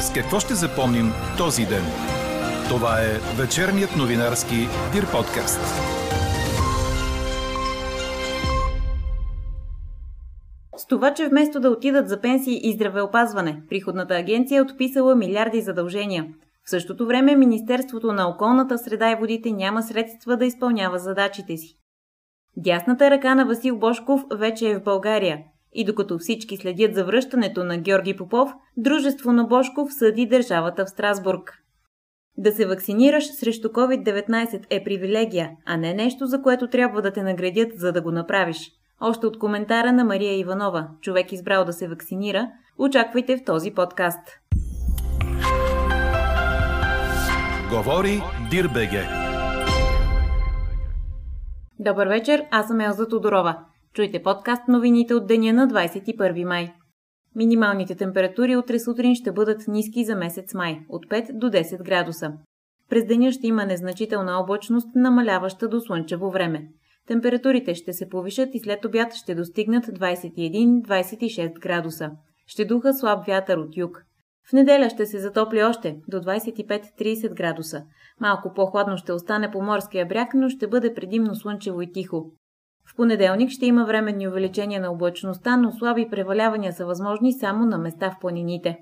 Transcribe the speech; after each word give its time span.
С 0.00 0.12
какво 0.12 0.40
ще 0.40 0.54
запомним 0.54 1.12
този 1.38 1.66
ден? 1.66 1.82
Това 2.68 3.00
е 3.00 3.42
вечерният 3.42 3.96
новинарски 3.96 4.56
Дир 4.92 5.10
подкаст. 5.12 5.60
С 10.76 10.86
това, 10.86 11.14
че 11.14 11.28
вместо 11.28 11.60
да 11.60 11.70
отидат 11.70 12.08
за 12.08 12.20
пенсии 12.20 12.60
и 12.62 12.72
здравеопазване, 12.72 13.62
приходната 13.68 14.14
агенция 14.14 14.58
е 14.58 14.62
отписала 14.62 15.16
милиарди 15.16 15.60
задължения. 15.60 16.26
В 16.64 16.70
същото 16.70 17.06
време 17.06 17.36
Министерството 17.36 18.12
на 18.12 18.28
околната 18.28 18.78
среда 18.78 19.10
и 19.10 19.16
водите 19.16 19.52
няма 19.52 19.82
средства 19.82 20.36
да 20.36 20.46
изпълнява 20.46 20.98
задачите 20.98 21.56
си. 21.56 21.76
Дясната 22.56 23.10
ръка 23.10 23.34
на 23.34 23.46
Васил 23.46 23.78
Бошков 23.78 24.24
вече 24.32 24.70
е 24.70 24.78
в 24.78 24.82
България 24.82 25.38
и 25.72 25.84
докато 25.84 26.18
всички 26.18 26.56
следят 26.56 26.94
за 26.94 27.04
връщането 27.04 27.64
на 27.64 27.78
Георги 27.78 28.16
Попов, 28.16 28.50
Дружество 28.76 29.32
на 29.32 29.44
Бошков 29.44 29.94
съди 29.94 30.26
държавата 30.26 30.84
в 30.84 30.90
Страсбург. 30.90 31.52
Да 32.36 32.52
се 32.52 32.66
вакцинираш 32.66 33.24
срещу 33.34 33.68
COVID-19 33.68 34.66
е 34.70 34.84
привилегия, 34.84 35.50
а 35.66 35.76
не 35.76 35.94
нещо, 35.94 36.26
за 36.26 36.42
което 36.42 36.68
трябва 36.68 37.02
да 37.02 37.12
те 37.12 37.22
наградят, 37.22 37.72
за 37.74 37.92
да 37.92 38.02
го 38.02 38.10
направиш. 38.10 38.70
Още 39.00 39.26
от 39.26 39.38
коментара 39.38 39.92
на 39.92 40.04
Мария 40.04 40.38
Иванова, 40.38 40.88
човек 41.00 41.32
избрал 41.32 41.64
да 41.64 41.72
се 41.72 41.88
вакцинира, 41.88 42.48
очаквайте 42.78 43.36
в 43.36 43.44
този 43.44 43.70
подкаст. 43.70 44.40
Говори 47.70 48.22
Дирбеге. 48.50 49.02
Добър 51.78 52.06
вечер, 52.06 52.44
аз 52.50 52.66
съм 52.68 52.80
Елза 52.80 53.08
Тодорова. 53.08 53.58
Чуйте 53.94 54.22
подкаст 54.22 54.68
новините 54.68 55.14
от 55.14 55.26
деня 55.26 55.52
на 55.52 55.68
21 55.68 56.44
май. 56.44 56.72
Минималните 57.36 57.94
температури 57.94 58.56
утре 58.56 58.78
сутрин 58.78 59.14
ще 59.14 59.32
бъдат 59.32 59.68
ниски 59.68 60.04
за 60.04 60.16
месец 60.16 60.54
май, 60.54 60.80
от 60.88 61.06
5 61.06 61.38
до 61.38 61.46
10 61.46 61.82
градуса. 61.84 62.32
През 62.88 63.06
деня 63.06 63.32
ще 63.32 63.46
има 63.46 63.64
незначителна 63.64 64.40
облачност, 64.40 64.88
намаляваща 64.94 65.68
до 65.68 65.80
слънчево 65.80 66.30
време. 66.30 66.68
Температурите 67.06 67.74
ще 67.74 67.92
се 67.92 68.08
повишат 68.08 68.48
и 68.54 68.58
след 68.58 68.84
обяд 68.84 69.14
ще 69.14 69.34
достигнат 69.34 69.86
21-26 69.86 71.60
градуса. 71.60 72.10
Ще 72.46 72.64
духа 72.64 72.94
слаб 72.94 73.26
вятър 73.26 73.56
от 73.56 73.76
юг. 73.76 74.04
В 74.50 74.52
неделя 74.52 74.90
ще 74.90 75.06
се 75.06 75.18
затопли 75.18 75.62
още 75.62 75.96
до 76.08 76.16
25-30 76.16 77.34
градуса. 77.34 77.82
Малко 78.20 78.52
по-хладно 78.54 78.96
ще 78.96 79.12
остане 79.12 79.50
по 79.50 79.62
морския 79.62 80.06
бряг, 80.06 80.28
но 80.34 80.48
ще 80.48 80.68
бъде 80.68 80.94
предимно 80.94 81.34
слънчево 81.34 81.82
и 81.82 81.92
тихо. 81.92 82.32
Понеделник 83.00 83.50
ще 83.50 83.66
има 83.66 83.84
временни 83.84 84.28
увеличения 84.28 84.80
на 84.80 84.92
облачността, 84.92 85.56
но 85.56 85.72
слаби 85.72 86.08
превалявания 86.10 86.72
са 86.72 86.86
възможни 86.86 87.32
само 87.32 87.66
на 87.66 87.78
места 87.78 88.10
в 88.10 88.20
планините. 88.20 88.78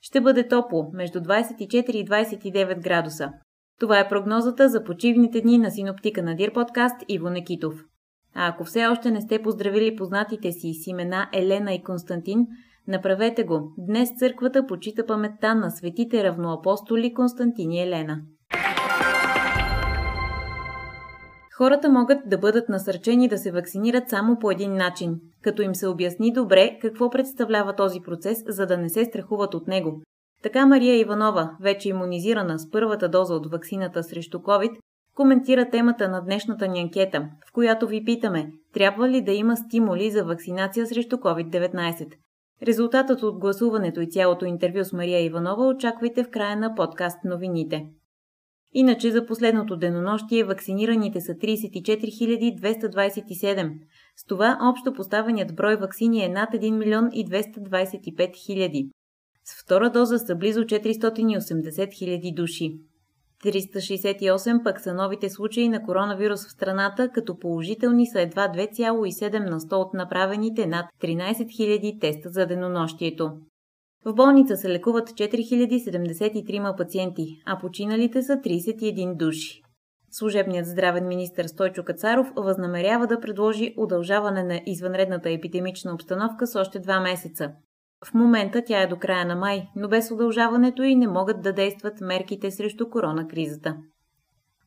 Ще 0.00 0.20
бъде 0.20 0.48
топло, 0.48 0.90
между 0.92 1.20
24 1.20 1.90
и 1.90 2.06
29 2.06 2.82
градуса. 2.82 3.30
Това 3.80 3.98
е 3.98 4.08
прогнозата 4.08 4.68
за 4.68 4.84
почивните 4.84 5.40
дни 5.40 5.58
на 5.58 5.70
синоптика 5.70 6.22
на 6.22 6.36
Дир 6.36 6.52
подкаст 6.52 6.96
Иво 7.08 7.30
Некитов. 7.30 7.74
А 8.34 8.48
ако 8.48 8.64
все 8.64 8.86
още 8.86 9.10
не 9.10 9.20
сте 9.20 9.42
поздравили 9.42 9.96
познатите 9.96 10.52
си 10.52 10.72
с 10.74 10.86
имена 10.86 11.28
Елена 11.32 11.74
и 11.74 11.82
Константин, 11.82 12.46
направете 12.88 13.44
го. 13.44 13.74
Днес 13.78 14.08
църквата 14.18 14.66
почита 14.66 15.06
паметта 15.06 15.54
на 15.54 15.70
светите 15.70 16.24
равноапостоли 16.24 17.14
Константин 17.14 17.72
и 17.72 17.82
Елена. 17.82 18.20
Хората 21.56 21.88
могат 21.88 22.18
да 22.26 22.38
бъдат 22.38 22.68
насърчени 22.68 23.28
да 23.28 23.38
се 23.38 23.50
вакцинират 23.50 24.08
само 24.08 24.38
по 24.38 24.50
един 24.50 24.74
начин, 24.74 25.20
като 25.42 25.62
им 25.62 25.74
се 25.74 25.88
обясни 25.88 26.32
добре 26.32 26.78
какво 26.82 27.10
представлява 27.10 27.76
този 27.76 28.00
процес, 28.00 28.38
за 28.48 28.66
да 28.66 28.76
не 28.76 28.88
се 28.88 29.04
страхуват 29.04 29.54
от 29.54 29.68
него. 29.68 30.02
Така 30.42 30.66
Мария 30.66 31.00
Иванова, 31.00 31.56
вече 31.60 31.88
иммунизирана 31.88 32.58
с 32.58 32.70
първата 32.70 33.08
доза 33.08 33.34
от 33.34 33.50
вакцината 33.50 34.02
срещу 34.02 34.38
COVID, 34.38 34.76
коментира 35.14 35.70
темата 35.70 36.08
на 36.08 36.20
днешната 36.20 36.68
ни 36.68 36.80
анкета, 36.80 37.28
в 37.48 37.52
която 37.52 37.86
ви 37.86 38.04
питаме, 38.04 38.50
трябва 38.72 39.08
ли 39.08 39.22
да 39.22 39.32
има 39.32 39.56
стимули 39.56 40.10
за 40.10 40.24
вакцинация 40.24 40.86
срещу 40.86 41.16
COVID-19. 41.16 42.06
Резултатът 42.62 43.22
от 43.22 43.38
гласуването 43.38 44.00
и 44.00 44.10
цялото 44.10 44.44
интервю 44.44 44.84
с 44.84 44.92
Мария 44.92 45.24
Иванова 45.24 45.66
очаквайте 45.66 46.24
в 46.24 46.30
края 46.30 46.56
на 46.56 46.74
подкаст 46.74 47.24
новините. 47.24 47.86
Иначе 48.78 49.10
за 49.10 49.26
последното 49.26 49.76
денонощие 49.76 50.44
вакцинираните 50.44 51.20
са 51.20 51.32
34 51.32 52.60
227. 52.60 53.72
С 54.16 54.24
това 54.24 54.58
общо 54.62 54.92
поставеният 54.92 55.56
брой 55.56 55.76
вакцини 55.76 56.24
е 56.24 56.28
над 56.28 56.50
1 56.52 56.70
милион 56.70 57.08
и 57.12 57.26
225 57.26 58.46
хиляди. 58.46 58.90
С 59.44 59.62
втора 59.62 59.90
доза 59.90 60.18
са 60.18 60.34
близо 60.34 60.60
480 60.60 61.98
хиляди 61.98 62.32
души. 62.36 62.78
368 63.44 64.64
пък 64.64 64.80
са 64.80 64.94
новите 64.94 65.30
случаи 65.30 65.68
на 65.68 65.82
коронавирус 65.82 66.46
в 66.46 66.50
страната, 66.50 67.08
като 67.08 67.38
положителни 67.38 68.06
са 68.06 68.20
едва 68.20 68.48
2,7 68.48 69.50
на 69.50 69.60
100 69.60 69.72
от 69.72 69.94
направените 69.94 70.66
над 70.66 70.86
13 71.02 71.32
000 71.32 72.00
теста 72.00 72.28
за 72.30 72.46
денонощието. 72.46 73.30
В 74.06 74.14
болница 74.14 74.56
се 74.56 74.68
лекуват 74.68 75.10
4073 75.10 76.76
пациенти, 76.76 77.42
а 77.46 77.58
починалите 77.58 78.22
са 78.22 78.32
31 78.32 79.16
души. 79.16 79.62
Служебният 80.10 80.66
здравен 80.66 81.08
министр 81.08 81.48
Стойчо 81.48 81.84
Кацаров 81.84 82.32
възнамерява 82.36 83.06
да 83.06 83.20
предложи 83.20 83.74
удължаване 83.76 84.42
на 84.42 84.60
извънредната 84.66 85.30
епидемична 85.30 85.94
обстановка 85.94 86.46
с 86.46 86.60
още 86.60 86.78
два 86.78 87.00
месеца. 87.00 87.52
В 88.04 88.14
момента 88.14 88.62
тя 88.66 88.82
е 88.82 88.86
до 88.86 88.96
края 88.96 89.26
на 89.26 89.36
май, 89.36 89.68
но 89.76 89.88
без 89.88 90.10
удължаването 90.10 90.82
и 90.82 90.96
не 90.96 91.08
могат 91.08 91.42
да 91.42 91.52
действат 91.52 92.00
мерките 92.00 92.50
срещу 92.50 92.90
коронакризата. 92.90 93.76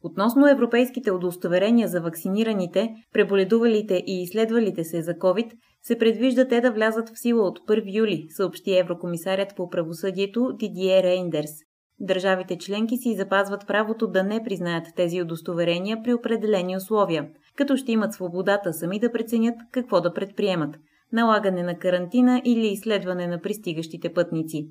Относно 0.04 0.48
европейските 0.48 1.12
удостоверения 1.12 1.88
за 1.88 2.02
вакцинираните, 2.02 2.90
преболедувалите 3.14 4.04
и 4.08 4.24
изследвалите 4.24 4.84
се 4.84 5.02
за 5.02 5.14
COVID, 5.14 5.52
се 5.84 5.98
предвижда 5.98 6.48
те 6.48 6.62
да 6.62 6.72
влязат 6.72 7.10
в 7.10 7.20
сила 7.20 7.48
от 7.48 7.60
1 7.60 7.96
юли, 7.96 8.28
съобщи 8.30 8.78
еврокомисарят 8.78 9.56
по 9.56 9.70
правосъдието 9.70 10.54
Дидие 10.60 11.04
Рейндерс. 11.04 11.52
Държавите 12.00 12.58
членки 12.58 12.98
си 12.98 13.16
запазват 13.16 13.68
правото 13.68 14.08
да 14.08 14.24
не 14.24 14.44
признаят 14.44 14.88
тези 14.96 15.22
удостоверения 15.22 15.98
при 16.04 16.14
определени 16.14 16.78
условия, 16.78 17.30
като 17.56 17.78
ще 17.78 17.92
имат 17.92 18.14
свободата 18.14 18.74
сами 18.74 19.00
да 19.00 19.12
преценят 19.12 19.56
какво 19.72 20.02
да 20.02 20.14
предприемат– 20.14 20.76
налагане 21.14 21.64
на 21.64 21.78
карантина 21.78 22.42
или 22.46 22.68
изследване 22.68 23.28
на 23.28 23.42
пристигащите 23.42 24.14
пътници. 24.14 24.70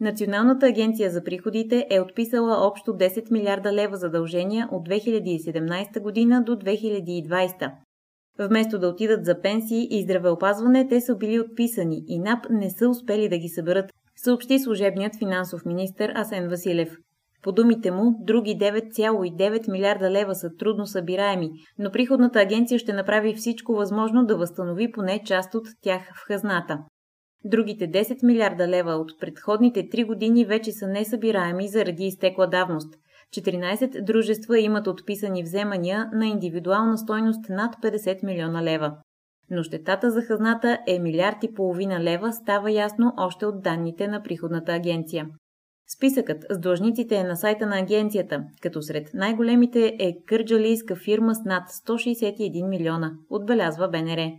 Националната 0.00 0.66
агенция 0.66 1.10
за 1.10 1.24
приходите 1.24 1.86
е 1.90 2.00
отписала 2.00 2.66
общо 2.66 2.92
10 2.92 3.30
милиарда 3.30 3.72
лева 3.72 3.96
задължения 3.96 4.68
от 4.72 4.88
2017 4.88 6.00
година 6.00 6.44
до 6.44 6.52
2020. 6.52 7.70
Вместо 8.38 8.78
да 8.78 8.88
отидат 8.88 9.24
за 9.24 9.40
пенсии 9.40 9.88
и 9.90 10.02
здравеопазване, 10.02 10.88
те 10.88 11.00
са 11.00 11.16
били 11.16 11.40
отписани 11.40 12.04
и 12.06 12.18
НАП 12.18 12.46
не 12.50 12.70
са 12.70 12.88
успели 12.88 13.28
да 13.28 13.38
ги 13.38 13.48
съберат, 13.48 13.92
съобщи 14.16 14.58
служебният 14.58 15.18
финансов 15.18 15.64
министр 15.64 16.12
Асен 16.14 16.48
Василев. 16.48 16.96
По 17.42 17.52
думите 17.52 17.90
му, 17.90 18.18
други 18.20 18.58
9,9 18.58 19.70
милиарда 19.70 20.10
лева 20.10 20.34
са 20.34 20.50
трудно 20.58 20.86
събираеми, 20.86 21.50
но 21.78 21.90
приходната 21.90 22.40
агенция 22.40 22.78
ще 22.78 22.92
направи 22.92 23.34
всичко 23.34 23.72
възможно 23.72 24.26
да 24.26 24.36
възстанови 24.36 24.92
поне 24.92 25.22
част 25.24 25.54
от 25.54 25.66
тях 25.82 26.02
в 26.02 26.26
хазната. 26.26 26.78
Другите 27.44 27.90
10 27.90 28.26
милиарда 28.26 28.68
лева 28.68 28.92
от 28.92 29.10
предходните 29.20 29.80
3 29.80 30.06
години 30.06 30.44
вече 30.44 30.72
са 30.72 30.86
несъбираеми 30.86 31.68
заради 31.68 32.04
изтекла 32.04 32.46
давност. 32.46 32.94
14 33.34 34.04
дружества 34.04 34.58
имат 34.58 34.86
отписани 34.86 35.42
вземания 35.42 36.10
на 36.12 36.26
индивидуална 36.26 36.98
стойност 36.98 37.48
над 37.48 37.74
50 37.82 38.24
милиона 38.24 38.62
лева. 38.62 38.96
Но 39.50 39.62
щетата 39.62 40.10
за 40.10 40.22
хазната 40.22 40.78
е 40.86 40.98
милиард 40.98 41.36
и 41.44 41.54
половина 41.54 42.00
лева, 42.00 42.32
става 42.32 42.70
ясно 42.70 43.12
още 43.16 43.46
от 43.46 43.62
данните 43.62 44.08
на 44.08 44.22
приходната 44.22 44.72
агенция. 44.72 45.26
Списъкът 45.96 46.44
с 46.50 46.58
длъжниците 46.58 47.16
е 47.16 47.24
на 47.24 47.36
сайта 47.36 47.66
на 47.66 47.78
агенцията, 47.78 48.44
като 48.60 48.82
сред 48.82 49.10
най-големите 49.14 49.96
е 49.98 50.16
кърджалийска 50.26 50.96
фирма 50.96 51.34
с 51.34 51.44
над 51.44 51.68
161 51.68 52.68
милиона, 52.68 53.12
отбелязва 53.30 53.88
БНР. 53.88 54.30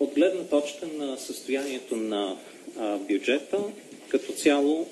От 0.00 0.14
гледна 0.14 0.44
точка 0.44 0.86
на 0.98 1.16
състоянието 1.16 1.96
на 1.96 2.36
бюджета, 3.08 3.58
като 4.08 4.32
цяло 4.32 4.86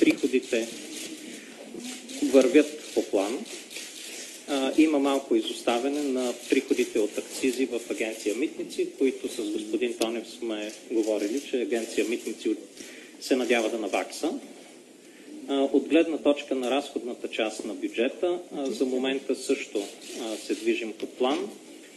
приходите 0.00 0.68
вървят 2.32 2.94
по 2.94 3.02
план. 3.02 3.44
Има 4.78 4.98
малко 4.98 5.36
изоставяне 5.36 6.02
на 6.02 6.34
приходите 6.50 6.98
от 6.98 7.18
акцизи 7.18 7.66
в 7.66 7.80
агенция 7.90 8.34
Митници, 8.34 8.88
които 8.98 9.28
с 9.28 9.52
господин 9.52 9.94
Тонев 9.94 10.28
сме 10.28 10.72
говорили, 10.90 11.42
че 11.50 11.62
агенция 11.62 12.06
Митници 12.08 12.56
се 13.20 13.36
надява 13.36 13.70
да 13.70 13.78
навакса. 13.78 14.32
От 15.48 15.88
гледна 15.88 16.18
точка 16.18 16.54
на 16.54 16.70
разходната 16.70 17.28
част 17.28 17.64
на 17.64 17.74
бюджета, 17.74 18.38
за 18.52 18.84
момента 18.84 19.34
също 19.34 19.82
се 20.46 20.54
движим 20.54 20.92
по 20.92 21.06
план. 21.06 21.48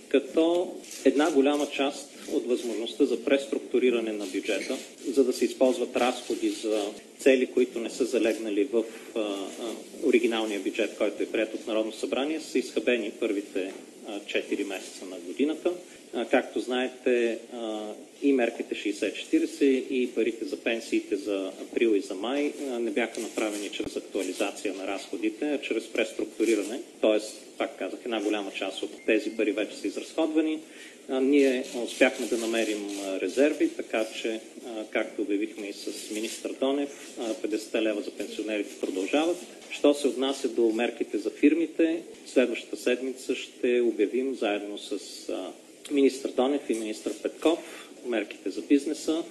Като 0.09 0.73
една 1.05 1.31
голяма 1.31 1.67
част 1.69 2.09
от 2.31 2.47
възможността 2.47 3.05
за 3.05 3.23
преструктуриране 3.23 4.11
на 4.11 4.25
бюджета, 4.25 4.77
за 5.07 5.23
да 5.23 5.33
се 5.33 5.45
използват 5.45 5.97
разходи 5.97 6.49
за 6.49 6.85
цели, 7.19 7.45
които 7.45 7.79
не 7.79 7.89
са 7.89 8.05
залегнали 8.05 8.63
в 8.63 8.83
а, 9.15 9.19
а, 9.19 9.45
оригиналния 10.07 10.59
бюджет, 10.59 10.97
който 10.97 11.23
е 11.23 11.25
прият 11.25 11.53
от 11.53 11.67
Народно 11.67 11.91
събрание, 11.91 12.39
са 12.39 12.59
изхабени 12.59 13.11
първите 13.11 13.73
а, 14.07 14.19
4 14.19 14.63
месеца 14.63 15.05
на 15.05 15.17
годината. 15.17 15.71
Както 16.31 16.59
знаете, 16.59 17.39
и 18.25 18.33
мерките 18.33 18.75
60-40 18.75 19.63
и 19.89 20.11
парите 20.15 20.45
за 20.45 20.57
пенсиите 20.57 21.15
за 21.15 21.51
април 21.61 21.95
и 21.95 22.01
за 22.01 22.15
май 22.15 22.53
не 22.79 22.91
бяха 22.91 23.21
направени 23.21 23.69
чрез 23.69 23.95
актуализация 23.95 24.73
на 24.73 24.87
разходите, 24.87 25.45
а 25.45 25.61
чрез 25.61 25.87
преструктуриране. 25.87 26.81
Тоест, 27.01 27.35
пак 27.57 27.77
казах, 27.79 27.99
една 28.05 28.21
голяма 28.21 28.51
част 28.51 28.83
от 28.83 28.91
тези 29.05 29.29
пари 29.29 29.51
вече 29.51 29.77
са 29.77 29.87
изразходвани. 29.87 30.59
Ние 31.09 31.63
успяхме 31.83 32.27
да 32.27 32.37
намерим 32.37 32.87
резерви, 33.21 33.69
така 33.69 34.05
че, 34.21 34.39
както 34.89 35.21
обявихме 35.21 35.67
и 35.67 35.73
с 35.73 36.11
министър 36.11 36.53
Донев, 36.59 37.17
50 37.19 37.81
лева 37.81 38.01
за 38.01 38.11
пенсионерите 38.11 38.79
продължават. 38.79 39.37
Що 39.69 39.93
се 39.93 40.07
отнася 40.07 40.49
до 40.49 40.69
мерките 40.69 41.17
за 41.17 41.29
фирмите, 41.29 42.01
следващата 42.25 42.77
седмица 42.77 43.35
ще 43.35 43.81
обявим 43.81 44.35
заедно 44.35 44.77
с 44.77 44.99
министър 45.91 46.31
Донев 46.31 46.69
и 46.69 46.73
министър 46.73 47.13
Петков 47.13 47.84
мерките 48.05 48.49
за 48.49 48.61
бизнеса. 48.69 49.23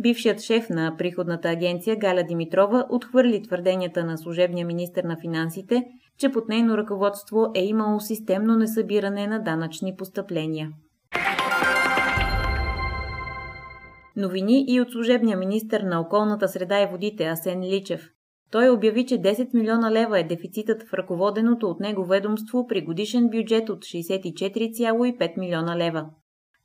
Бившият 0.00 0.40
шеф 0.40 0.70
на 0.70 0.94
приходната 0.98 1.48
агенция 1.48 1.96
Галя 1.96 2.22
Димитрова 2.22 2.86
отхвърли 2.90 3.42
твърденията 3.42 4.04
на 4.04 4.18
служебния 4.18 4.66
министр 4.66 5.02
на 5.04 5.16
финансите, 5.20 5.84
че 6.18 6.28
под 6.28 6.48
нейно 6.48 6.76
ръководство 6.76 7.46
е 7.54 7.64
имало 7.64 8.00
системно 8.00 8.56
несъбиране 8.56 9.26
на 9.26 9.42
данъчни 9.42 9.96
постъпления. 9.96 10.70
Новини 14.16 14.64
и 14.68 14.80
от 14.80 14.92
служебния 14.92 15.36
министр 15.36 15.82
на 15.82 16.00
околната 16.00 16.48
среда 16.48 16.82
и 16.82 16.86
водите 16.86 17.24
Асен 17.24 17.62
Личев. 17.62 18.08
Той 18.50 18.70
обяви, 18.70 19.06
че 19.06 19.18
10 19.18 19.54
милиона 19.54 19.92
лева 19.92 20.20
е 20.20 20.24
дефицитът 20.24 20.82
в 20.82 20.94
ръководеното 20.94 21.66
от 21.66 21.80
него 21.80 22.04
ведомство 22.04 22.66
при 22.66 22.84
годишен 22.84 23.28
бюджет 23.28 23.68
от 23.68 23.78
64,5 23.78 25.38
милиона 25.38 25.76
лева. 25.76 26.06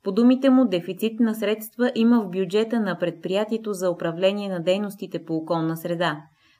По 0.08 0.12
думите 0.12 0.50
му, 0.50 0.68
дефицит 0.68 1.20
на 1.20 1.34
средства 1.34 1.92
има 1.94 2.20
в 2.20 2.30
бюджета 2.30 2.80
на 2.80 2.98
предприятието 2.98 3.72
за 3.72 3.90
управление 3.90 4.48
на 4.48 4.60
дейностите 4.60 5.24
по 5.24 5.36
околна 5.36 5.76
среда. 5.76 6.16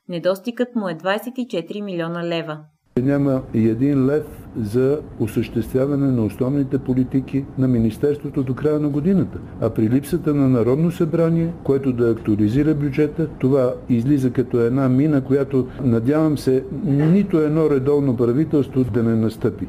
Недостигът 0.08 0.76
му 0.76 0.88
е 0.88 0.94
24 0.94 1.82
милиона 1.82 2.24
лева. 2.24 2.58
Няма 3.02 3.42
и 3.54 3.68
един 3.68 4.06
лев 4.06 4.48
за 4.56 5.00
осъществяване 5.20 6.06
на 6.06 6.24
основните 6.24 6.78
политики 6.78 7.44
на 7.58 7.68
Министерството 7.68 8.42
до 8.42 8.54
края 8.54 8.80
на 8.80 8.88
годината. 8.88 9.38
А 9.60 9.70
при 9.70 9.90
липсата 9.90 10.34
на 10.34 10.48
Народно 10.48 10.90
събрание, 10.90 11.52
което 11.64 11.92
да 11.92 12.10
актуализира 12.10 12.74
бюджета, 12.74 13.28
това 13.38 13.74
излиза 13.88 14.32
като 14.32 14.60
една 14.60 14.88
мина, 14.88 15.24
която 15.24 15.68
надявам 15.84 16.38
се 16.38 16.64
нито 16.84 17.38
едно 17.38 17.70
редовно 17.70 18.16
правителство 18.16 18.84
да 18.84 19.02
не 19.02 19.14
настъпи. 19.14 19.68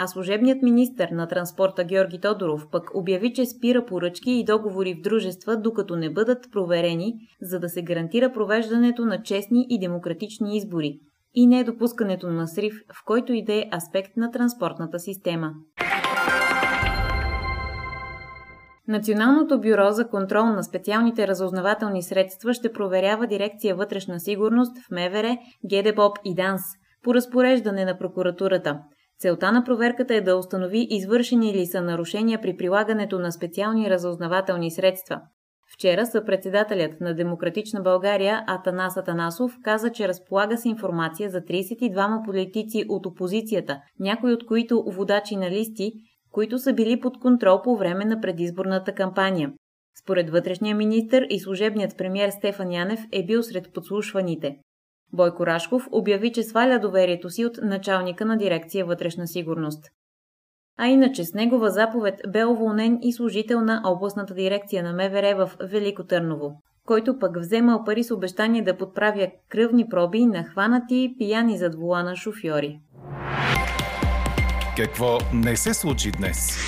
А 0.00 0.06
служебният 0.06 0.62
министр 0.62 1.08
на 1.12 1.28
транспорта 1.28 1.84
Георги 1.84 2.20
Тодоров 2.20 2.66
пък 2.72 2.90
обяви, 2.94 3.32
че 3.32 3.46
спира 3.46 3.84
поръчки 3.84 4.30
и 4.30 4.44
договори 4.44 4.94
в 4.94 5.00
дружества, 5.02 5.56
докато 5.56 5.96
не 5.96 6.10
бъдат 6.10 6.52
проверени, 6.52 7.14
за 7.42 7.60
да 7.60 7.68
се 7.68 7.82
гарантира 7.82 8.32
провеждането 8.32 9.04
на 9.04 9.22
честни 9.22 9.66
и 9.70 9.78
демократични 9.78 10.56
избори 10.56 11.00
и 11.34 11.46
недопускането 11.46 12.30
на 12.30 12.48
срив 12.48 12.74
в 12.92 13.04
който 13.04 13.32
и 13.32 13.44
да 13.44 13.54
е 13.54 13.64
аспект 13.76 14.16
на 14.16 14.30
транспортната 14.30 14.98
система. 14.98 15.52
Националното 18.88 19.60
бюро 19.60 19.90
за 19.90 20.08
контрол 20.08 20.46
на 20.46 20.62
специалните 20.62 21.28
разузнавателни 21.28 22.02
средства 22.02 22.54
ще 22.54 22.72
проверява 22.72 23.26
дирекция 23.26 23.74
вътрешна 23.74 24.20
сигурност 24.20 24.72
в 24.78 24.90
МВР, 24.90 25.36
ГДБОП 25.64 26.18
и 26.24 26.34
ДАНС 26.34 26.62
по 27.02 27.14
разпореждане 27.14 27.84
на 27.84 27.98
прокуратурата. 27.98 28.78
Целта 29.20 29.52
на 29.52 29.64
проверката 29.64 30.14
е 30.14 30.20
да 30.20 30.36
установи 30.36 30.86
извършени 30.90 31.54
ли 31.54 31.66
са 31.66 31.82
нарушения 31.82 32.40
при 32.40 32.56
прилагането 32.56 33.18
на 33.18 33.32
специални 33.32 33.90
разузнавателни 33.90 34.70
средства. 34.70 35.20
Вчера 35.72 36.06
съпредседателят 36.06 37.00
на 37.00 37.14
Демократична 37.14 37.80
България 37.80 38.44
Атанас 38.46 38.96
Атанасов 38.96 39.58
каза, 39.62 39.92
че 39.92 40.08
разполага 40.08 40.58
с 40.58 40.64
информация 40.64 41.30
за 41.30 41.40
32 41.40 42.24
политици 42.24 42.84
от 42.88 43.06
опозицията, 43.06 43.80
някои 44.00 44.32
от 44.32 44.46
които 44.46 44.84
водачи 44.86 45.36
на 45.36 45.50
листи, 45.50 45.92
които 46.32 46.58
са 46.58 46.72
били 46.72 47.00
под 47.00 47.20
контрол 47.20 47.62
по 47.62 47.76
време 47.76 48.04
на 48.04 48.20
предизборната 48.20 48.94
кампания. 48.94 49.52
Според 50.02 50.30
вътрешния 50.30 50.76
министр 50.76 51.26
и 51.30 51.40
служебният 51.40 51.96
премьер 51.98 52.30
Стефан 52.30 52.72
Янев 52.72 53.00
е 53.12 53.26
бил 53.26 53.42
сред 53.42 53.72
подслушваните. 53.74 54.56
Бойко 55.12 55.46
Рашков 55.46 55.88
обяви, 55.92 56.32
че 56.32 56.42
сваля 56.42 56.78
доверието 56.78 57.30
си 57.30 57.44
от 57.46 57.58
началника 57.62 58.24
на 58.24 58.36
дирекция 58.36 58.84
вътрешна 58.84 59.28
сигурност. 59.28 59.84
А 60.78 60.86
иначе 60.86 61.24
с 61.24 61.34
негова 61.34 61.70
заповед 61.70 62.14
бе 62.28 62.44
уволнен 62.44 62.98
и 63.02 63.12
служител 63.12 63.60
на 63.60 63.82
областната 63.84 64.34
дирекция 64.34 64.82
на 64.82 64.92
МВР 64.92 65.46
в 65.46 65.56
Велико 65.60 66.04
Търново, 66.04 66.62
който 66.86 67.18
пък 67.18 67.40
вземал 67.40 67.84
пари 67.84 68.04
с 68.04 68.14
обещание 68.14 68.62
да 68.62 68.76
подправя 68.76 69.30
кръвни 69.48 69.88
проби 69.88 70.26
на 70.26 70.44
хванати 70.44 71.14
пияни 71.18 71.58
зад 71.58 71.74
волана 71.74 72.16
шофьори. 72.16 72.80
Какво 74.76 75.18
не 75.34 75.56
се 75.56 75.74
случи 75.74 76.12
днес? 76.12 76.58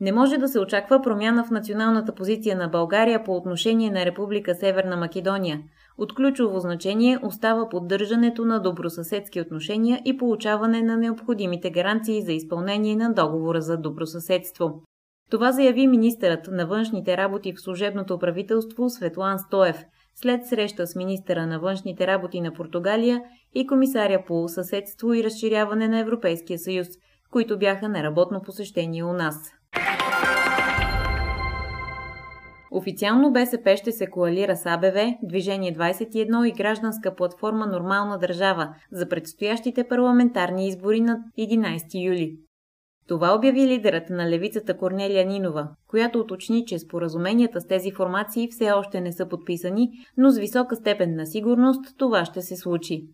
Не 0.00 0.12
може 0.12 0.38
да 0.38 0.48
се 0.48 0.60
очаква 0.60 1.02
промяна 1.02 1.44
в 1.44 1.50
националната 1.50 2.14
позиция 2.14 2.56
на 2.56 2.68
България 2.68 3.24
по 3.24 3.36
отношение 3.36 3.90
на 3.90 4.06
Република 4.06 4.54
Северна 4.54 4.96
Македония. 4.96 5.60
От 5.98 6.14
ключово 6.14 6.60
значение 6.60 7.18
остава 7.22 7.68
поддържането 7.68 8.44
на 8.44 8.60
добросъседски 8.60 9.40
отношения 9.40 10.02
и 10.04 10.16
получаване 10.16 10.82
на 10.82 10.96
необходимите 10.96 11.70
гаранции 11.70 12.22
за 12.22 12.32
изпълнение 12.32 12.96
на 12.96 13.12
договора 13.12 13.60
за 13.60 13.76
добросъседство. 13.76 14.82
Това 15.30 15.52
заяви 15.52 15.86
министърът 15.86 16.48
на 16.48 16.66
външните 16.66 17.16
работи 17.16 17.52
в 17.52 17.60
служебното 17.60 18.18
правителство 18.18 18.90
Светлан 18.90 19.38
Стоев 19.38 19.84
след 20.14 20.46
среща 20.46 20.86
с 20.86 20.96
министъра 20.96 21.46
на 21.46 21.60
външните 21.60 22.06
работи 22.06 22.40
на 22.40 22.52
Португалия 22.52 23.22
и 23.54 23.66
комисаря 23.66 24.24
по 24.26 24.48
съседство 24.48 25.14
и 25.14 25.24
разширяване 25.24 25.88
на 25.88 25.98
Европейския 25.98 26.58
съюз, 26.58 26.86
които 27.30 27.58
бяха 27.58 27.88
на 27.88 28.02
работно 28.02 28.42
посещение 28.42 29.04
у 29.04 29.12
нас. 29.12 29.55
Официално 32.70 33.32
БСП 33.32 33.76
ще 33.76 33.92
се 33.92 34.06
коалира 34.06 34.56
с 34.56 34.66
АБВ, 34.66 35.14
Движение 35.22 35.74
21 35.74 36.48
и 36.48 36.52
гражданска 36.52 37.14
платформа 37.14 37.66
Нормална 37.66 38.18
държава 38.18 38.74
за 38.92 39.08
предстоящите 39.08 39.88
парламентарни 39.88 40.68
избори 40.68 41.00
на 41.00 41.18
11 41.38 42.06
юли. 42.06 42.36
Това 43.08 43.34
обяви 43.34 43.66
лидерът 43.66 44.10
на 44.10 44.30
левицата 44.30 44.76
Корнелия 44.76 45.26
Нинова, 45.26 45.68
която 45.88 46.18
уточни, 46.18 46.66
че 46.66 46.78
споразуменията 46.78 47.60
с 47.60 47.66
тези 47.66 47.90
формации 47.90 48.48
все 48.50 48.70
още 48.70 49.00
не 49.00 49.12
са 49.12 49.28
подписани, 49.28 49.90
но 50.16 50.30
с 50.30 50.38
висока 50.38 50.76
степен 50.76 51.16
на 51.16 51.26
сигурност 51.26 51.98
това 51.98 52.24
ще 52.24 52.42
се 52.42 52.56
случи. 52.56 53.08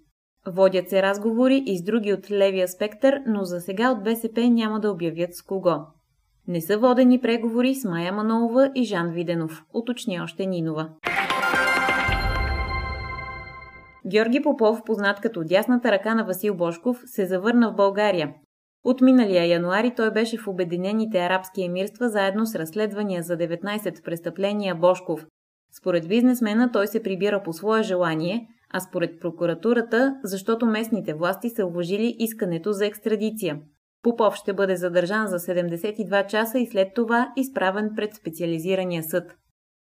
Водят 0.46 0.88
се 0.88 1.02
разговори 1.02 1.62
и 1.66 1.78
с 1.78 1.82
други 1.82 2.12
от 2.12 2.30
левия 2.30 2.68
спектър, 2.68 3.20
но 3.26 3.44
за 3.44 3.60
сега 3.60 3.90
от 3.90 4.04
БСП 4.04 4.50
няма 4.50 4.80
да 4.80 4.90
обявят 4.90 5.34
с 5.34 5.42
кого. 5.42 5.76
Не 6.48 6.60
са 6.60 6.78
водени 6.78 7.20
преговори 7.20 7.74
с 7.74 7.84
Майя 7.84 8.12
Манолова 8.12 8.70
и 8.74 8.84
Жан 8.84 9.10
Виденов, 9.10 9.64
уточни 9.74 10.20
още 10.20 10.46
Нинова. 10.46 10.88
Георги 14.06 14.42
Попов, 14.42 14.82
познат 14.86 15.20
като 15.20 15.44
дясната 15.44 15.92
ръка 15.92 16.14
на 16.14 16.24
Васил 16.24 16.54
Бошков, 16.54 17.02
се 17.06 17.26
завърна 17.26 17.72
в 17.72 17.74
България. 17.74 18.34
От 18.84 19.00
миналия 19.00 19.46
януари 19.46 19.92
той 19.96 20.10
беше 20.10 20.38
в 20.38 20.48
Обединените 20.48 21.18
арабски 21.18 21.62
емирства 21.62 22.08
заедно 22.08 22.46
с 22.46 22.54
разследвания 22.54 23.22
за 23.22 23.36
19 23.36 24.04
престъпления 24.04 24.74
Бошков. 24.74 25.26
Според 25.80 26.08
бизнесмена 26.08 26.70
той 26.72 26.86
се 26.86 27.02
прибира 27.02 27.42
по 27.42 27.52
свое 27.52 27.82
желание, 27.82 28.48
а 28.70 28.80
според 28.80 29.20
прокуратурата, 29.20 30.16
защото 30.24 30.66
местните 30.66 31.14
власти 31.14 31.50
са 31.50 31.66
уважили 31.66 32.16
искането 32.18 32.72
за 32.72 32.86
екстрадиция. 32.86 33.58
Попов 34.02 34.34
ще 34.34 34.52
бъде 34.52 34.76
задържан 34.76 35.26
за 35.26 35.38
72 35.38 36.26
часа 36.26 36.58
и 36.58 36.66
след 36.66 36.94
това 36.94 37.32
изправен 37.36 37.90
пред 37.96 38.14
специализирания 38.14 39.02
съд. 39.02 39.36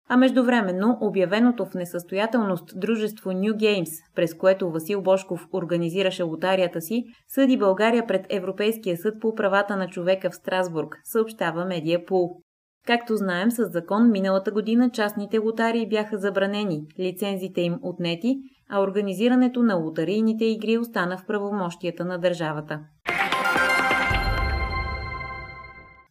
А 0.09 0.17
междувременно 0.17 0.99
обявеното 1.01 1.65
в 1.67 1.75
несъстоятелност 1.75 2.81
дружество 2.81 3.31
New 3.31 3.53
Games, 3.53 3.91
през 4.15 4.35
което 4.35 4.71
Васил 4.71 5.03
Бошков 5.03 5.47
организираше 5.53 6.23
лотарията 6.23 6.81
си, 6.81 7.05
съди 7.29 7.57
България 7.57 8.07
пред 8.07 8.27
Европейския 8.31 8.97
съд 8.97 9.15
по 9.21 9.35
правата 9.35 9.77
на 9.77 9.89
човека 9.89 10.31
в 10.31 10.35
Страсбург, 10.35 10.97
съобщава 11.05 11.65
Медиапул. 11.65 12.41
Както 12.87 13.17
знаем, 13.17 13.51
с 13.51 13.65
закон 13.73 14.11
миналата 14.11 14.51
година 14.51 14.91
частните 14.91 15.39
лотарии 15.39 15.89
бяха 15.89 16.19
забранени, 16.19 16.83
лицензите 16.99 17.61
им 17.61 17.79
отнети, 17.83 18.37
а 18.71 18.81
организирането 18.81 19.63
на 19.63 19.75
лотарийните 19.75 20.45
игри 20.45 20.79
остана 20.79 21.19
в 21.19 21.27
правомощията 21.27 22.05
на 22.05 22.19
държавата. 22.19 22.81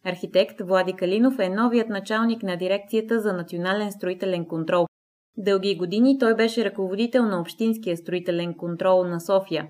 Архитект 0.06 0.60
Влади 0.60 0.92
Калинов 0.92 1.38
е 1.38 1.48
новият 1.48 1.88
началник 1.88 2.42
на 2.42 2.56
дирекцията 2.56 3.20
за 3.20 3.32
национален 3.32 3.92
строителен 3.92 4.46
контрол. 4.46 4.86
Дълги 5.36 5.76
години 5.76 6.18
той 6.18 6.34
беше 6.34 6.64
ръководител 6.64 7.26
на 7.26 7.40
Общинския 7.40 7.96
строителен 7.96 8.54
контрол 8.54 9.04
на 9.04 9.20
София. 9.20 9.68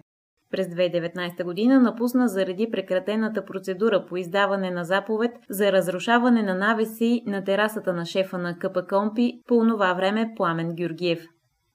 През 0.50 0.66
2019 0.66 1.44
година 1.44 1.80
напусна 1.80 2.28
заради 2.28 2.70
прекратената 2.70 3.44
процедура 3.44 4.06
по 4.06 4.16
издаване 4.16 4.70
на 4.70 4.84
заповед 4.84 5.30
за 5.50 5.72
разрушаване 5.72 6.42
на 6.42 6.54
навеси 6.54 7.22
на 7.26 7.44
терасата 7.44 7.92
на 7.92 8.06
шефа 8.06 8.38
на 8.38 8.58
КПКОМПИ 8.58 9.32
по 9.48 9.66
това 9.68 9.94
време 9.94 10.32
Пламен 10.36 10.74
Георгиев. 10.74 11.26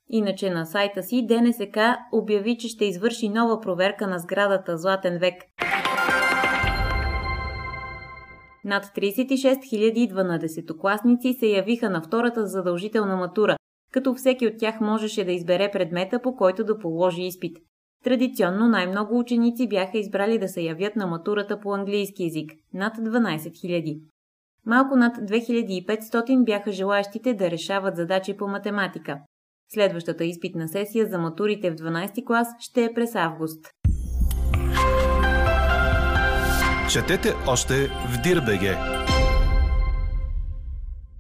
Иначе 0.10 0.50
на 0.50 0.66
сайта 0.66 1.04
си 1.04 1.26
ДНСК 1.28 1.78
обяви, 2.14 2.58
че 2.58 2.68
ще 2.68 2.86
извърши 2.86 3.30
нова 3.30 3.62
проверка 3.62 4.08
на 4.08 4.20
сградата 4.20 4.78
Златен 4.78 5.18
век. 5.18 5.36
Над 8.66 8.86
36 8.86 10.12
012-класници 10.14 11.40
се 11.40 11.48
явиха 11.48 11.90
на 11.90 12.02
втората 12.02 12.48
задължителна 12.48 13.16
матура, 13.16 13.58
като 13.92 14.14
всеки 14.14 14.48
от 14.48 14.54
тях 14.58 14.82
можеше 14.82 15.26
да 15.26 15.32
избере 15.32 15.72
предмета, 15.72 16.22
по 16.22 16.36
който 16.36 16.64
да 16.64 16.80
положи 16.80 17.24
изпит. 17.24 17.58
Традиционно 18.04 18.68
най-много 18.68 19.20
ученици 19.20 19.68
бяха 19.68 19.98
избрали 19.98 20.40
да 20.40 20.48
се 20.48 20.62
явят 20.62 20.96
на 20.96 21.08
матурата 21.08 21.60
по 21.60 21.74
английски 21.74 22.24
язик– 22.24 22.52
над 22.74 22.98
12 22.98 23.38
000. 23.38 24.02
Малко 24.66 24.96
над 24.96 25.18
2500 25.18 26.46
бяха 26.46 26.72
желаящите 26.72 27.34
да 27.34 27.52
решават 27.52 27.96
задачи 27.96 28.38
по 28.38 28.48
математика. 28.48 29.20
Следващата 29.74 30.26
изпитна 30.26 30.68
сесия 30.68 31.06
за 31.06 31.18
матурите 31.18 31.72
в 31.72 31.76
12 31.76 32.26
клас 32.26 32.48
ще 32.60 32.84
е 32.84 32.94
през 32.94 33.16
август. 33.16 33.66
Четете 36.94 37.34
още 37.48 37.74
в 37.88 38.22
Дирбеге. 38.24 38.78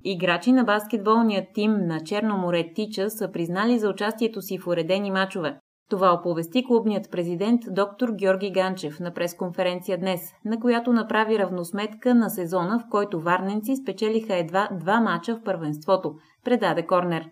Играчи 0.04 0.52
на 0.52 0.64
баскетболния 0.64 1.48
тим 1.54 1.72
на 1.72 2.04
Черно 2.04 2.38
море 2.38 2.72
Тича 2.76 3.10
са 3.10 3.32
признали 3.32 3.80
за 3.80 3.90
участието 3.90 4.42
си 4.42 4.58
в 4.58 4.68
уредени 4.68 5.12
мачове. 5.12 5.60
Това 5.90 6.14
оповести 6.14 6.66
клубният 6.66 7.12
президент 7.12 7.62
доктор 7.72 8.10
Георги 8.12 8.52
Ганчев 8.52 9.00
на 9.00 9.14
пресконференция 9.14 9.98
днес, 9.98 10.22
на 10.46 10.60
която 10.60 10.94
направи 10.94 11.40
равносметка 11.40 12.16
на 12.16 12.30
сезона, 12.30 12.80
в 12.80 12.90
който 12.90 13.22
варненци 13.22 13.76
спечелиха 13.76 14.36
едва 14.36 14.70
два 14.72 15.00
мача 15.00 15.36
в 15.36 15.44
първенството, 15.44 16.16
предаде 16.46 16.86
Корнер. 16.86 17.26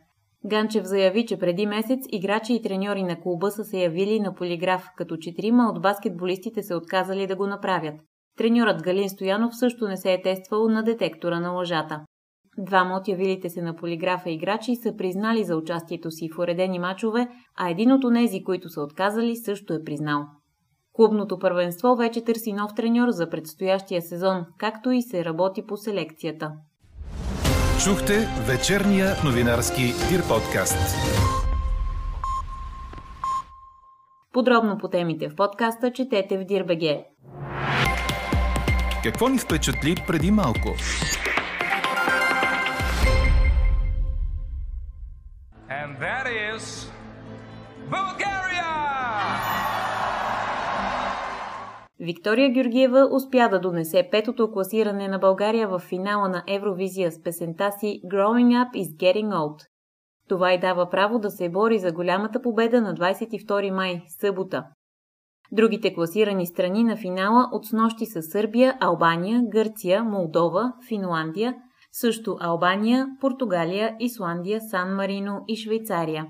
Ганчев 0.45 0.85
заяви, 0.85 1.25
че 1.25 1.39
преди 1.39 1.65
месец 1.65 1.99
играчи 2.09 2.53
и 2.53 2.61
треньори 2.61 3.03
на 3.03 3.21
клуба 3.21 3.51
са 3.51 3.63
се 3.63 3.77
явили 3.77 4.19
на 4.19 4.33
полиграф, 4.35 4.89
като 4.97 5.17
четирима 5.17 5.71
от 5.75 5.81
баскетболистите 5.81 6.63
се 6.63 6.75
отказали 6.75 7.27
да 7.27 7.35
го 7.35 7.47
направят. 7.47 7.95
Треньорът 8.37 8.83
Галин 8.83 9.09
Стоянов 9.09 9.57
също 9.57 9.87
не 9.87 9.97
се 9.97 10.13
е 10.13 10.21
тествал 10.21 10.69
на 10.69 10.83
детектора 10.83 11.39
на 11.39 11.49
лъжата. 11.49 11.99
Двама 12.57 12.95
от 12.95 13.07
явилите 13.07 13.49
се 13.49 13.61
на 13.61 13.75
полиграфа 13.75 14.29
играчи 14.29 14.75
са 14.75 14.95
признали 14.97 15.43
за 15.43 15.55
участието 15.55 16.11
си 16.11 16.29
в 16.29 16.39
уредени 16.39 16.79
мачове, 16.79 17.27
а 17.55 17.69
един 17.69 17.91
от 17.91 18.03
онези, 18.03 18.43
които 18.43 18.69
са 18.69 18.81
отказали, 18.81 19.35
също 19.35 19.73
е 19.73 19.83
признал. 19.83 20.25
Клубното 20.93 21.39
първенство 21.39 21.95
вече 21.95 22.23
търси 22.23 22.53
нов 22.53 22.71
треньор 22.75 23.09
за 23.09 23.29
предстоящия 23.29 24.01
сезон, 24.01 24.45
както 24.57 24.91
и 24.91 25.01
се 25.01 25.25
работи 25.25 25.65
по 25.67 25.77
селекцията. 25.77 26.51
Чухте 27.83 28.13
вечерния 28.47 29.07
новинарски 29.25 29.83
Дир 30.09 30.27
подкаст. 30.27 30.95
Подробно 34.33 34.77
по 34.77 34.87
темите 34.87 35.29
в 35.29 35.35
подкаста 35.35 35.91
четете 35.91 36.37
в 36.37 36.43
Дирбеге. 36.43 37.05
Какво 39.07 39.29
ни 39.29 39.37
впечатли 39.37 39.95
преди 40.07 40.31
малко? 40.31 40.69
And 45.69 45.99
that 45.99 46.25
is 46.25 46.91
Bulgaria! 47.89 48.73
Виктория 51.99 52.49
Георгиева 52.51 53.09
успя 53.11 53.49
да 53.49 53.59
донесе 53.59 54.07
петото 54.11 54.51
класиране 54.51 55.07
на 55.07 55.19
България 55.19 55.67
в 55.67 55.79
финала 55.79 56.29
на 56.29 56.43
Евровизия 56.47 57.11
с 57.11 57.23
песента 57.23 57.71
си 57.79 58.01
Growing 58.05 58.65
Up 58.65 58.75
is 58.75 58.97
Getting 58.97 59.29
Old. 59.29 59.59
Това 60.29 60.53
й 60.53 60.59
дава 60.59 60.89
право 60.89 61.19
да 61.19 61.31
се 61.31 61.49
бори 61.49 61.79
за 61.79 61.91
голямата 61.91 62.41
победа 62.41 62.81
на 62.81 62.93
22 62.93 63.71
май, 63.71 64.01
събота. 64.07 64.63
Другите 65.51 65.93
класирани 65.93 66.47
страни 66.47 66.83
на 66.83 66.97
финала 66.97 67.49
от 67.51 67.65
снощи 67.65 68.05
са 68.05 68.21
Сърбия, 68.21 68.77
Албания, 68.79 69.41
Гърция, 69.51 70.03
Молдова, 70.03 70.73
Финландия, 70.87 71.55
също 71.91 72.37
Албания, 72.39 73.07
Португалия, 73.21 73.95
Исландия, 73.99 74.61
Сан 74.61 74.95
Марино 74.95 75.43
и 75.47 75.55
Швейцария. 75.55 76.25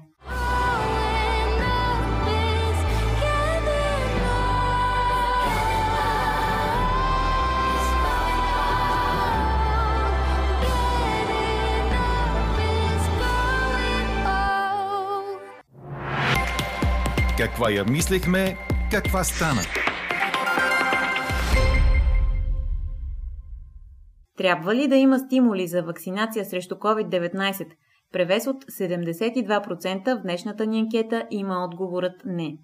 Каква 17.37 17.71
я 17.71 17.85
мислехме, 17.85 18.57
каква 18.91 19.23
стана? 19.23 19.61
Трябва 24.37 24.75
ли 24.75 24.87
да 24.87 24.95
има 24.95 25.19
стимули 25.19 25.67
за 25.67 25.83
вакцинация 25.83 26.45
срещу 26.45 26.75
COVID-19? 26.75 27.67
Превес 28.13 28.47
от 28.47 28.65
72% 28.65 30.19
в 30.19 30.21
днешната 30.21 30.65
ни 30.65 30.79
анкета 30.79 31.27
има 31.31 31.65
отговорът 31.65 32.21
не. 32.25 32.57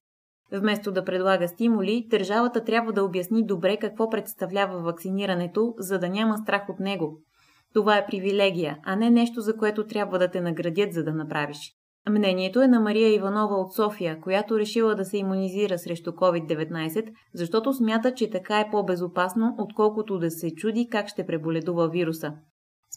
Вместо 0.52 0.92
да 0.92 1.06
предлага 1.06 1.48
стимули, 1.48 2.08
държавата 2.10 2.64
трябва 2.64 2.94
да 2.94 3.04
обясни 3.04 3.46
добре 3.46 3.78
какво 3.78 4.10
представлява 4.10 4.80
вакцинирането, 4.80 5.74
за 5.78 6.00
да 6.00 6.10
няма 6.10 6.38
страх 6.38 6.70
от 6.70 6.80
него. 6.80 7.20
Това 7.74 7.98
е 7.98 8.06
привилегия, 8.06 8.78
а 8.84 8.96
не 8.96 9.10
нещо, 9.10 9.42
за 9.42 9.58
което 9.58 9.88
трябва 9.88 10.20
да 10.20 10.32
те 10.32 10.42
наградят, 10.42 10.94
за 10.94 11.04
да 11.04 11.14
направиш. 11.14 11.72
Мнението 12.10 12.62
е 12.62 12.68
на 12.68 12.80
Мария 12.80 13.16
Иванова 13.16 13.56
от 13.56 13.74
София, 13.74 14.22
която 14.22 14.60
решила 14.60 14.96
да 14.96 15.06
се 15.06 15.18
иммунизира 15.18 15.78
срещу 15.78 16.12
COVID-19, 16.12 17.14
защото 17.34 17.74
смята, 17.74 18.14
че 18.14 18.30
така 18.30 18.60
е 18.60 18.70
по-безопасно, 18.72 19.56
отколкото 19.58 20.20
да 20.20 20.32
се 20.32 20.56
чуди 20.56 20.88
как 20.92 21.08
ще 21.08 21.26
преболедува 21.26 21.88
вируса. 21.88 22.34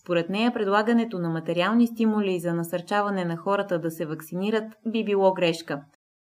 Според 0.03 0.31
нея 0.31 0.53
предлагането 0.53 1.19
на 1.19 1.29
материални 1.29 1.87
стимули 1.87 2.39
за 2.39 2.55
насърчаване 2.55 3.25
на 3.25 3.37
хората 3.37 3.79
да 3.79 3.91
се 3.91 4.07
вакцинират 4.07 4.73
би 4.87 5.05
било 5.05 5.35
грешка. 5.35 5.83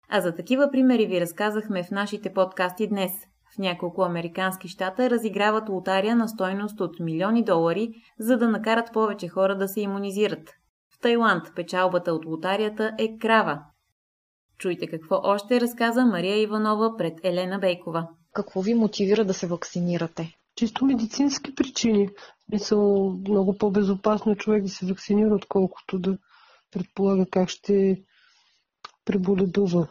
А 0.08 0.20
за 0.20 0.34
такива 0.34 0.70
примери 0.72 1.06
ви 1.06 1.20
разказахме 1.20 1.82
в 1.82 1.90
нашите 1.90 2.32
подкасти 2.32 2.86
днес. 2.86 3.12
В 3.54 3.58
няколко 3.58 4.02
американски 4.02 4.68
щата 4.68 5.10
разиграват 5.10 5.68
лотария 5.68 6.16
на 6.16 6.28
стойност 6.28 6.80
от 6.80 7.00
милиони 7.00 7.44
долари, 7.44 7.90
за 8.18 8.36
да 8.36 8.48
накарат 8.48 8.92
повече 8.92 9.28
хора 9.28 9.56
да 9.56 9.68
се 9.68 9.80
иммунизират. 9.80 10.57
В 10.98 11.00
Тайланд 11.00 11.54
печалбата 11.54 12.12
от 12.12 12.24
лотарията 12.24 12.94
е 12.98 13.18
крава. 13.18 13.62
Чуйте 14.58 14.86
какво 14.86 15.20
още 15.22 15.60
разказа 15.60 16.04
Мария 16.04 16.42
Иванова 16.42 16.96
пред 16.96 17.20
Елена 17.22 17.58
Бейкова. 17.58 18.08
Какво 18.32 18.60
ви 18.60 18.74
мотивира 18.74 19.24
да 19.24 19.34
се 19.34 19.46
вакцинирате? 19.46 20.34
Чисто 20.56 20.84
медицински 20.84 21.54
причини. 21.54 22.08
Мисъл, 22.52 23.12
много 23.28 23.58
по-безопасно 23.58 24.36
човек 24.36 24.62
да 24.62 24.68
се 24.68 24.86
вакцинира, 24.86 25.34
отколкото 25.34 25.98
да 25.98 26.18
предполага 26.70 27.26
как 27.30 27.48
ще 27.48 28.02
преболедува. 29.04 29.88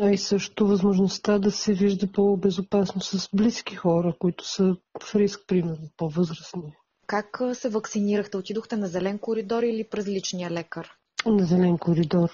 А 0.00 0.10
и 0.10 0.18
също 0.18 0.66
възможността 0.66 1.38
да 1.38 1.50
се 1.50 1.74
вижда 1.74 2.12
по-безопасно 2.12 3.00
с 3.00 3.28
близки 3.34 3.74
хора, 3.74 4.14
които 4.18 4.48
са 4.48 4.76
в 5.02 5.14
риск, 5.14 5.40
примерно, 5.46 5.88
по-възрастни. 5.96 6.74
Как 7.12 7.42
се 7.54 7.68
вакцинирахте? 7.68 8.36
Отидохте 8.36 8.76
на 8.76 8.88
зелен 8.88 9.18
коридор 9.18 9.62
или 9.62 9.88
през 9.88 10.06
личния 10.06 10.50
лекар? 10.50 10.90
На 11.26 11.46
зелен 11.46 11.78
коридор. 11.78 12.30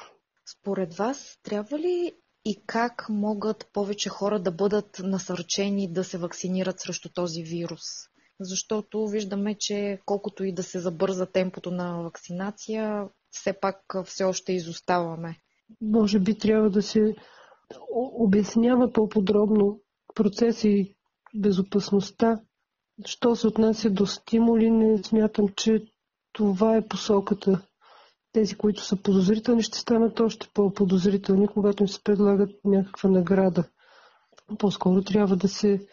Според 0.59 0.95
вас, 0.95 1.39
трябва 1.43 1.79
ли 1.79 2.13
и 2.45 2.63
как 2.67 3.07
могат 3.09 3.71
повече 3.73 4.09
хора 4.09 4.43
да 4.43 4.53
бъдат 4.53 5.01
насърчени 5.05 5.93
да 5.93 6.05
се 6.05 6.19
вакцинират 6.19 6.81
срещу 6.81 7.09
този 7.15 7.43
вирус? 7.43 7.81
Защото 8.41 9.07
виждаме, 9.07 9.55
че 9.55 10.01
колкото 10.07 10.45
и 10.45 10.53
да 10.53 10.63
се 10.63 10.79
забърза 10.79 11.27
темпото 11.27 11.71
на 11.71 12.03
вакцинация, 12.03 13.09
все 13.31 13.53
пак 13.53 13.79
все 14.05 14.25
още 14.25 14.53
изоставаме. 14.53 15.37
Може 15.81 16.19
би 16.19 16.39
трябва 16.39 16.71
да 16.71 16.83
се 16.83 17.15
обяснява 18.19 18.93
по-подробно 18.93 19.81
процеса 20.15 20.69
и 20.69 20.97
безопасността 21.35 22.41
Що 23.07 23.37
се 23.37 23.47
отнася 23.47 23.91
до 23.91 24.07
стимули, 24.07 24.71
не 24.71 25.03
смятам, 25.03 25.49
че 25.57 25.83
това 26.33 26.77
е 26.77 26.89
посоката. 26.89 27.61
тези, 28.33 28.55
които 28.55 28.85
са 28.85 28.97
подозрителни, 28.97 29.63
ще 29.63 29.79
станат 29.79 30.21
още 30.21 30.49
по-подозрителни, 30.55 31.49
когато 31.49 31.83
им 31.83 31.89
се 31.89 32.03
предлагат 32.03 32.51
някаква 32.65 33.11
награда. 33.11 33.65
По-скоро 34.59 35.03
трябва 35.03 35.37
да 35.37 35.49
се 35.49 35.87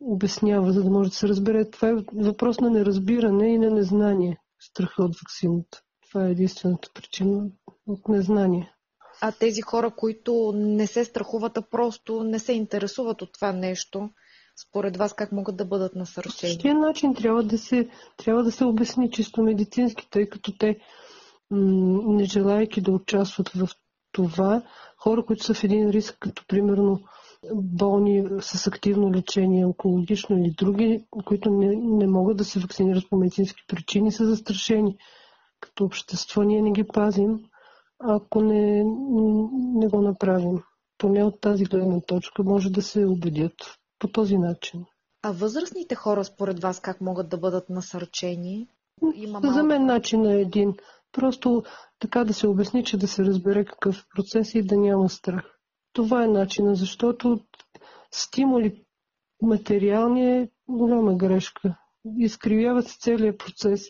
обяснява, 0.00 0.72
за 0.72 0.82
да 0.84 0.90
може 0.90 1.10
да 1.10 1.16
се 1.16 1.28
разбере. 1.28 1.70
Това 1.70 1.88
е 1.88 1.94
въпрос 2.12 2.60
на 2.60 2.70
неразбиране 2.70 3.48
и 3.48 3.58
на 3.58 3.70
незнание. 3.70 4.38
Страха 4.60 5.02
от 5.02 5.16
вакцината. 5.20 5.82
Това 6.08 6.26
е 6.26 6.30
единствената 6.30 6.88
причина 6.94 7.46
от 7.86 8.08
незнание. 8.08 8.74
А 9.20 9.32
тези 9.32 9.60
хора, 9.62 9.90
които 9.96 10.52
не 10.56 10.86
се 10.86 11.04
страхуват, 11.04 11.58
а 11.58 11.62
просто 11.62 12.24
не 12.24 12.38
се 12.38 12.52
интересуват 12.52 13.22
от 13.22 13.32
това 13.32 13.52
нещо, 13.52 14.10
според 14.56 14.96
вас 14.96 15.14
как 15.14 15.32
могат 15.32 15.56
да 15.56 15.64
бъдат 15.64 15.94
насърчени? 15.94 16.52
Същия 16.52 16.74
начин 16.74 17.14
трябва 17.14 17.42
да 17.42 17.58
се, 17.58 17.88
трябва 18.16 18.42
да 18.42 18.52
се 18.52 18.64
обясни 18.64 19.10
чисто 19.10 19.42
медицински, 19.42 20.10
тъй 20.10 20.28
като 20.28 20.58
те, 20.58 20.78
не 21.50 22.24
желаяки 22.24 22.80
да 22.80 22.92
участват 22.92 23.48
в 23.48 23.68
това, 24.12 24.62
хора, 24.98 25.24
които 25.24 25.44
са 25.44 25.54
в 25.54 25.64
един 25.64 25.90
риск, 25.90 26.16
като 26.20 26.44
примерно 26.48 27.00
болни 27.54 28.24
с 28.40 28.66
активно 28.66 29.12
лечение, 29.12 29.66
онкологично 29.66 30.38
или 30.38 30.50
други, 30.58 31.04
които 31.24 31.50
не, 31.50 31.76
не 31.76 32.06
могат 32.06 32.36
да 32.36 32.44
се 32.44 32.58
вакцинират 32.60 33.04
по 33.10 33.16
медицински 33.16 33.62
причини, 33.68 34.12
са 34.12 34.26
застрашени. 34.26 34.96
Като 35.60 35.84
общество 35.84 36.42
ние 36.42 36.62
не 36.62 36.72
ги 36.72 36.84
пазим, 36.84 37.40
ако 37.98 38.42
не, 38.42 38.84
не 39.74 39.88
го 39.88 40.02
направим. 40.02 40.62
Поне 40.98 41.24
от 41.24 41.40
тази 41.40 41.64
гледна 41.64 42.00
точка 42.00 42.42
може 42.42 42.70
да 42.70 42.82
се 42.82 43.06
убедят 43.06 43.54
по 44.04 44.08
този 44.08 44.38
начин. 44.38 44.84
А 45.22 45.32
възрастните 45.32 45.94
хора, 45.94 46.24
според 46.24 46.60
вас, 46.60 46.80
как 46.80 47.00
могат 47.00 47.28
да 47.28 47.36
бъдат 47.38 47.70
насърчени? 47.70 48.68
Има 49.14 49.40
малко... 49.40 49.54
За 49.54 49.62
мен 49.62 49.86
начин 49.86 50.26
е 50.26 50.40
един. 50.40 50.74
Просто 51.12 51.62
така 51.98 52.24
да 52.24 52.34
се 52.34 52.46
обясни, 52.46 52.84
че 52.84 52.96
да 52.96 53.08
се 53.08 53.24
разбере 53.24 53.64
какъв 53.64 54.06
процес 54.16 54.54
и 54.54 54.62
да 54.62 54.76
няма 54.76 55.08
страх. 55.08 55.44
Това 55.92 56.24
е 56.24 56.28
начина, 56.28 56.74
защото 56.74 57.40
стимули 58.10 58.84
материални 59.42 60.38
е 60.38 60.48
голяма 60.68 61.14
грешка. 61.14 61.76
Изкривява 62.18 62.82
се 62.82 62.98
целият 62.98 63.38
процес. 63.38 63.82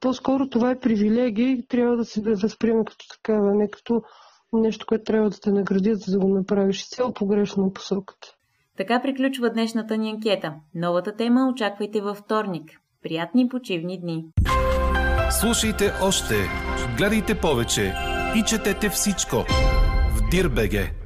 По-скоро 0.00 0.48
това 0.48 0.70
е 0.70 0.80
привилегия 0.80 1.48
и 1.50 1.66
трябва 1.66 1.96
да 1.96 2.04
се 2.04 2.20
възприема 2.20 2.84
като 2.84 3.04
такава, 3.08 3.54
не 3.54 3.70
като 3.70 4.02
нещо, 4.52 4.86
което 4.86 5.04
трябва 5.04 5.30
да 5.30 5.40
те 5.40 5.50
наградят, 5.50 6.00
за 6.00 6.12
да 6.12 6.18
го 6.18 6.28
направиш. 6.28 6.88
Цяло 6.88 7.12
погрешна 7.12 7.72
посоката. 7.72 8.36
Така 8.76 9.02
приключва 9.02 9.50
днешната 9.50 9.96
ни 9.96 10.10
анкета. 10.10 10.54
Новата 10.74 11.16
тема 11.16 11.48
очаквайте 11.52 12.00
във 12.00 12.18
вторник. 12.18 12.70
Приятни 13.02 13.48
почивни 13.48 14.00
дни! 14.00 14.24
Слушайте 15.40 15.92
още, 16.02 16.34
гледайте 16.96 17.34
повече 17.34 17.94
и 18.36 18.42
четете 18.42 18.88
всичко 18.88 19.36
в 20.16 20.30
Дирбеге. 20.30 21.01